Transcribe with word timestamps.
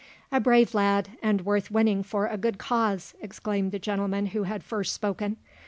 "A 0.31 0.39
brave 0.39 0.73
lad, 0.73 1.09
and 1.21 1.41
worth 1.45 1.69
winning 1.69 2.01
for 2.01 2.25
a 2.25 2.35
good 2.35 2.57
cause!" 2.57 3.13
exclaimed 3.21 3.71
the 3.71 3.77
gentleman 3.77 4.25
who 4.25 4.45
had 4.45 4.63
first 4.63 4.95
spoken. 4.95 5.37